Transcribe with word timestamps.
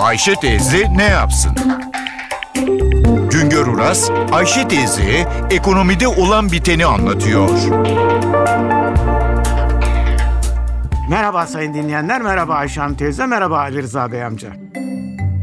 Ayşe 0.00 0.34
teyze 0.34 0.96
ne 0.96 1.04
yapsın? 1.04 1.52
Güngör 3.30 3.66
Uras, 3.66 4.10
Ayşe 4.32 4.68
teyze 4.68 5.28
ekonomide 5.50 6.08
olan 6.08 6.52
biteni 6.52 6.86
anlatıyor. 6.86 7.50
Merhaba 11.10 11.46
sayın 11.46 11.74
dinleyenler, 11.74 12.22
merhaba 12.22 12.54
Ayşe 12.54 12.80
Hanım 12.80 12.96
teyze, 12.96 13.26
merhaba 13.26 13.58
Ali 13.58 13.82
Rıza 13.82 14.12
Bey 14.12 14.24
amca. 14.24 14.52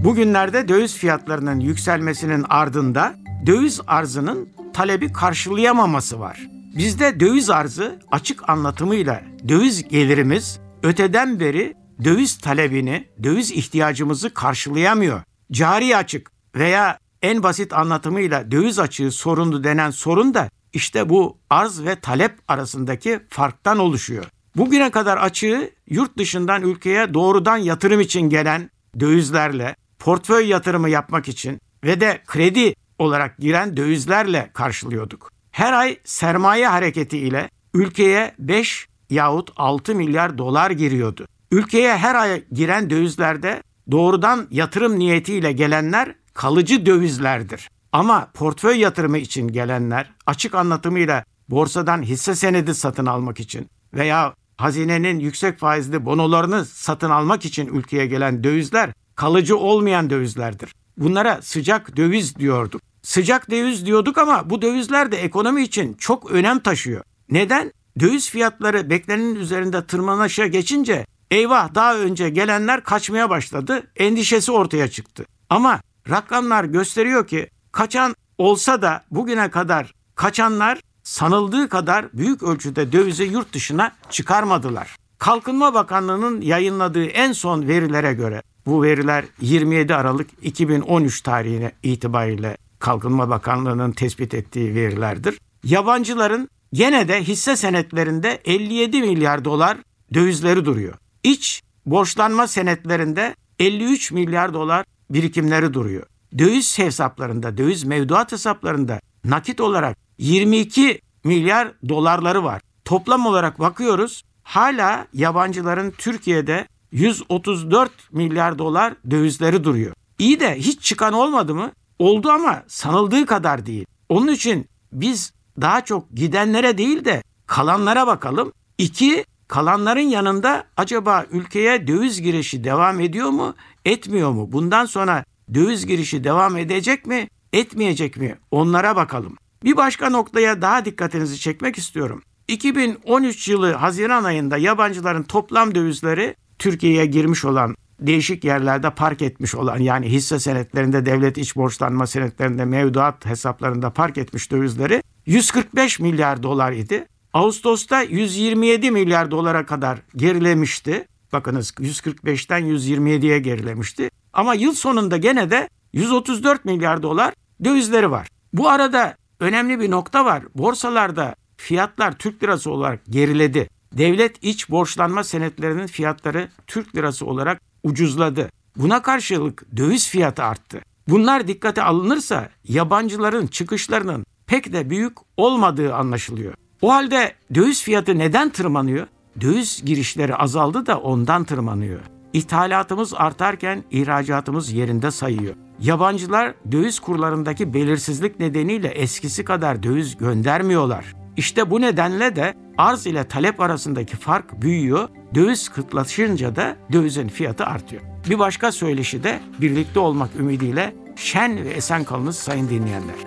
Bugünlerde 0.04 0.67
döviz 0.67 0.95
fiyatlarının 0.97 1.59
yükselmesinin 1.59 2.45
ardında 2.49 3.15
döviz 3.45 3.81
arzının 3.87 4.49
talebi 4.73 5.13
karşılayamaması 5.13 6.19
var. 6.19 6.47
Bizde 6.77 7.19
döviz 7.19 7.49
arzı 7.49 7.99
açık 8.11 8.49
anlatımıyla 8.49 9.21
döviz 9.49 9.87
gelirimiz 9.87 10.59
öteden 10.83 11.39
beri 11.39 11.73
döviz 12.04 12.38
talebini, 12.38 13.07
döviz 13.23 13.52
ihtiyacımızı 13.52 14.34
karşılayamıyor. 14.34 15.21
Cari 15.52 15.98
açık 15.98 16.31
veya 16.55 16.99
en 17.21 17.44
basit 17.44 17.73
anlatımıyla 17.73 18.52
döviz 18.52 18.80
açığı 18.80 19.12
sorunu 19.12 19.63
denen 19.63 19.91
sorun 19.91 20.34
da 20.34 20.49
işte 20.73 21.09
bu 21.09 21.38
arz 21.49 21.84
ve 21.84 21.95
talep 21.95 22.31
arasındaki 22.48 23.20
farktan 23.30 23.80
oluşuyor. 23.80 24.26
Bugüne 24.55 24.91
kadar 24.91 25.18
açığı 25.18 25.71
yurt 25.88 26.18
dışından 26.18 26.62
ülkeye 26.62 27.13
doğrudan 27.13 27.57
yatırım 27.57 28.02
için 28.02 28.21
gelen 28.21 28.70
dövizlerle, 28.99 29.76
portföy 29.99 30.48
yatırımı 30.48 30.90
yapmak 30.90 31.27
için 31.27 31.59
ve 31.84 32.02
de 32.02 32.21
kredi 32.27 32.76
olarak 32.99 33.38
giren 33.38 33.77
dövizlerle 33.77 34.49
karşılıyorduk. 34.54 35.32
Her 35.52 35.73
ay 35.73 35.98
sermaye 36.04 36.68
hareketi 36.68 37.18
ile 37.18 37.49
ülkeye 37.73 38.35
5 38.40 38.88
yahut 39.09 39.52
6 39.55 39.95
milyar 39.95 40.38
dolar 40.38 40.71
giriyordu. 40.71 41.27
Ülkeye 41.51 41.97
her 41.97 42.15
ay 42.15 42.43
giren 42.51 42.89
dövizlerde 42.89 43.63
doğrudan 43.91 44.47
yatırım 44.51 44.99
niyetiyle 44.99 45.51
gelenler 45.51 46.15
kalıcı 46.33 46.85
dövizlerdir. 46.85 47.70
Ama 47.91 48.31
portföy 48.34 48.77
yatırımı 48.77 49.17
için 49.17 49.48
gelenler 49.48 50.13
açık 50.26 50.55
anlatımıyla 50.55 51.23
borsadan 51.49 52.01
hisse 52.01 52.35
senedi 52.35 52.76
satın 52.76 53.05
almak 53.05 53.39
için 53.39 53.70
veya 53.93 54.34
hazinenin 54.57 55.20
yüksek 55.20 55.59
faizli 55.59 56.05
bonolarını 56.05 56.65
satın 56.65 57.09
almak 57.09 57.45
için 57.45 57.67
ülkeye 57.67 58.05
gelen 58.05 58.43
dövizler 58.43 58.93
kalıcı 59.15 59.57
olmayan 59.57 60.09
dövizlerdir. 60.09 60.76
Bunlara 60.98 61.41
sıcak 61.41 61.98
döviz 61.98 62.35
diyorduk. 62.35 62.82
Sıcak 63.01 63.51
döviz 63.51 63.85
diyorduk 63.85 64.17
ama 64.17 64.50
bu 64.50 64.61
dövizler 64.61 65.11
de 65.11 65.17
ekonomi 65.17 65.63
için 65.63 65.94
çok 65.94 66.31
önem 66.31 66.59
taşıyor. 66.59 67.03
Neden? 67.29 67.72
Döviz 68.00 68.29
fiyatları 68.29 68.89
beklenenin 68.89 69.35
üzerinde 69.35 69.85
tırmanışa 69.85 70.47
geçince 70.47 71.06
eyvah 71.31 71.75
daha 71.75 71.97
önce 71.97 72.29
gelenler 72.29 72.83
kaçmaya 72.83 73.29
başladı. 73.29 73.83
Endişesi 73.95 74.51
ortaya 74.51 74.88
çıktı. 74.88 75.25
Ama 75.50 75.81
rakamlar 76.09 76.63
gösteriyor 76.63 77.28
ki 77.28 77.50
kaçan 77.72 78.16
olsa 78.38 78.81
da 78.81 79.03
bugüne 79.11 79.51
kadar 79.51 79.94
kaçanlar 80.16 80.79
sanıldığı 81.03 81.69
kadar 81.69 82.13
büyük 82.13 82.44
ölçüde 82.44 82.91
dövizi 82.91 83.23
yurt 83.23 83.53
dışına 83.53 83.91
çıkarmadılar. 84.09 84.95
Kalkınma 85.17 85.73
Bakanlığı'nın 85.73 86.41
yayınladığı 86.41 87.05
en 87.05 87.31
son 87.31 87.67
verilere 87.67 88.13
göre 88.13 88.41
bu 88.66 88.83
veriler 88.83 89.25
27 89.41 89.95
Aralık 89.95 90.29
2013 90.41 91.22
tarihine 91.22 91.72
itibariyle 91.83 92.57
Kalkınma 92.79 93.29
Bakanlığı'nın 93.29 93.91
tespit 93.91 94.33
ettiği 94.33 94.75
verilerdir. 94.75 95.39
Yabancıların 95.63 96.50
gene 96.73 97.07
de 97.07 97.23
hisse 97.23 97.55
senetlerinde 97.55 98.41
57 98.45 99.01
milyar 99.01 99.45
dolar 99.45 99.78
dövizleri 100.13 100.66
duruyor. 100.66 100.94
İç 101.23 101.62
borçlanma 101.85 102.47
senetlerinde 102.47 103.35
53 103.59 104.12
milyar 104.12 104.53
dolar 104.53 104.85
birikimleri 105.09 105.73
duruyor. 105.73 106.03
Döviz 106.38 106.79
hesaplarında, 106.79 107.57
döviz 107.57 107.84
mevduat 107.84 108.31
hesaplarında 108.31 109.00
nakit 109.25 109.62
olarak 109.62 109.97
22 110.18 111.01
milyar 111.23 111.72
dolarları 111.89 112.44
var. 112.44 112.61
Toplam 112.85 113.25
olarak 113.25 113.59
bakıyoruz 113.59 114.23
hala 114.47 115.07
yabancıların 115.13 115.91
Türkiye'de 115.91 116.67
134 116.91 117.91
milyar 118.11 118.59
dolar 118.59 118.94
dövizleri 119.09 119.63
duruyor. 119.63 119.94
İyi 120.19 120.39
de 120.39 120.55
hiç 120.55 120.81
çıkan 120.81 121.13
olmadı 121.13 121.55
mı? 121.55 121.72
Oldu 121.99 122.29
ama 122.29 122.63
sanıldığı 122.67 123.25
kadar 123.25 123.66
değil. 123.66 123.85
Onun 124.09 124.28
için 124.28 124.67
biz 124.94 125.34
daha 125.61 125.85
çok 125.85 126.11
gidenlere 126.11 126.78
değil 126.78 127.05
de 127.05 127.23
kalanlara 127.45 128.07
bakalım. 128.07 128.53
İki, 128.78 129.25
kalanların 129.47 130.00
yanında 130.00 130.63
acaba 130.78 131.25
ülkeye 131.31 131.88
döviz 131.88 132.22
girişi 132.22 132.63
devam 132.63 133.00
ediyor 133.00 133.30
mu, 133.30 133.56
etmiyor 133.85 134.31
mu? 134.31 134.52
Bundan 134.52 134.85
sonra 134.85 135.24
döviz 135.53 135.85
girişi 135.85 136.24
devam 136.24 136.58
edecek 136.58 137.06
mi, 137.06 137.30
etmeyecek 137.53 138.18
mi? 138.18 138.35
Onlara 138.52 138.96
bakalım. 138.96 139.38
Bir 139.63 139.78
başka 139.78 140.09
noktaya 140.09 140.62
daha 140.62 140.85
dikkatinizi 140.85 141.40
çekmek 141.40 141.78
istiyorum. 141.78 142.22
2013 142.47 143.47
yılı 143.47 143.72
Haziran 143.72 144.24
ayında 144.24 144.58
yabancıların 144.58 145.24
toplam 145.24 145.75
dövizleri 145.75 146.35
Türkiye'ye 146.59 147.06
girmiş 147.06 147.46
olan 147.46 147.75
değişik 148.00 148.44
yerlerde 148.44 148.90
park 148.90 149.22
etmiş 149.22 149.56
olan 149.56 149.79
yani 149.79 150.12
hisse 150.12 150.40
senetlerinde, 150.40 151.06
devlet 151.06 151.38
iç 151.38 151.56
borçlanma 151.56 152.08
senetlerinde, 152.08 152.66
mevduat 152.66 153.25
hesaplarında 153.25 153.90
park 153.90 154.18
etmiş 154.18 154.52
dövizleri 154.52 155.03
145 155.25 156.00
milyar 156.00 156.44
dolar 156.44 156.72
idi. 156.72 157.06
Ağustos'ta 157.33 158.01
127 158.01 158.91
milyar 158.91 159.31
dolara 159.31 159.65
kadar 159.65 159.99
gerilemişti. 160.15 161.07
Bakınız 161.33 161.71
145'ten 161.71 162.61
127'ye 162.61 163.39
gerilemişti. 163.39 164.09
Ama 164.33 164.53
yıl 164.53 164.73
sonunda 164.73 165.17
gene 165.17 165.51
de 165.51 165.69
134 165.93 166.66
milyar 166.66 167.03
dolar 167.03 167.33
dövizleri 167.63 168.11
var. 168.11 168.27
Bu 168.53 168.69
arada 168.69 169.16
önemli 169.39 169.79
bir 169.79 169.91
nokta 169.91 170.25
var. 170.25 170.43
Borsalarda 170.55 171.35
fiyatlar 171.57 172.17
Türk 172.17 172.43
lirası 172.43 172.71
olarak 172.71 172.99
geriledi. 173.09 173.69
Devlet 173.93 174.43
iç 174.43 174.69
borçlanma 174.69 175.23
senetlerinin 175.23 175.87
fiyatları 175.87 176.49
Türk 176.67 176.95
lirası 176.95 177.25
olarak 177.25 177.61
ucuzladı. 177.83 178.49
Buna 178.75 179.01
karşılık 179.01 179.77
döviz 179.77 180.09
fiyatı 180.09 180.43
arttı. 180.43 180.81
Bunlar 181.07 181.47
dikkate 181.47 181.83
alınırsa 181.83 182.49
yabancıların 182.63 183.47
çıkışlarının 183.47 184.25
pek 184.47 184.73
de 184.73 184.89
büyük 184.89 185.17
olmadığı 185.37 185.95
anlaşılıyor. 185.95 186.53
O 186.81 186.91
halde 186.91 187.33
döviz 187.55 187.83
fiyatı 187.83 188.17
neden 188.17 188.49
tırmanıyor? 188.49 189.07
Döviz 189.41 189.81
girişleri 189.85 190.35
azaldı 190.35 190.85
da 190.85 190.97
ondan 190.99 191.43
tırmanıyor. 191.43 191.99
İthalatımız 192.33 193.13
artarken 193.13 193.83
ihracatımız 193.91 194.71
yerinde 194.71 195.11
sayıyor. 195.11 195.55
Yabancılar 195.79 196.53
döviz 196.71 196.99
kurlarındaki 196.99 197.73
belirsizlik 197.73 198.39
nedeniyle 198.39 198.87
eskisi 198.87 199.45
kadar 199.45 199.83
döviz 199.83 200.17
göndermiyorlar. 200.17 201.05
İşte 201.37 201.71
bu 201.71 201.81
nedenle 201.81 202.35
de 202.35 202.53
arz 202.77 203.07
ile 203.07 203.27
talep 203.27 203.61
arasındaki 203.61 204.17
fark 204.17 204.61
büyüyor. 204.61 205.09
Döviz 205.35 205.69
kıtlaşınca 205.69 206.55
da 206.55 206.75
dövizin 206.91 207.27
fiyatı 207.27 207.66
artıyor. 207.66 208.01
Bir 208.29 208.39
başka 208.39 208.71
söyleşi 208.71 209.23
de 209.23 209.39
birlikte 209.61 209.99
olmak 209.99 210.29
ümidiyle 210.39 210.95
şen 211.16 211.66
ve 211.66 211.69
esen 211.69 212.03
kalınız 212.03 212.35
sayın 212.35 212.69
dinleyenler. 212.69 213.26